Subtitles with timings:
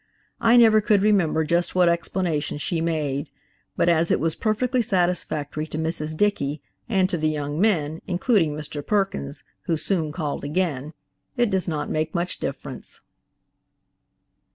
[0.39, 3.29] I never could remember just what explanation she made,
[3.77, 6.17] but as it was perfectly satisfactory to Mrs.
[6.17, 8.83] Dickey and to the young men, including Mr.
[8.83, 10.93] Perkins, who soon called again,
[11.37, 13.01] it does not make much difference.